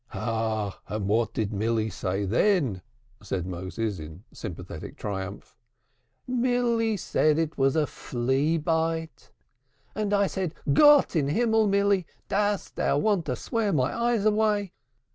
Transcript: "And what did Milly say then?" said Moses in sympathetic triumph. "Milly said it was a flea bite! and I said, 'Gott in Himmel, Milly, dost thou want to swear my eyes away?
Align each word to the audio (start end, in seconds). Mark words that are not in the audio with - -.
"And 0.13 1.07
what 1.07 1.35
did 1.35 1.53
Milly 1.53 1.91
say 1.91 2.25
then?" 2.25 2.81
said 3.21 3.45
Moses 3.45 3.99
in 3.99 4.23
sympathetic 4.33 4.97
triumph. 4.97 5.55
"Milly 6.25 6.97
said 6.97 7.37
it 7.37 7.55
was 7.55 7.75
a 7.75 7.85
flea 7.85 8.57
bite! 8.57 9.29
and 9.93 10.11
I 10.11 10.25
said, 10.25 10.55
'Gott 10.73 11.15
in 11.15 11.27
Himmel, 11.27 11.67
Milly, 11.67 12.07
dost 12.29 12.77
thou 12.77 12.97
want 12.97 13.25
to 13.25 13.35
swear 13.35 13.71
my 13.71 13.95
eyes 13.95 14.25
away? 14.25 14.73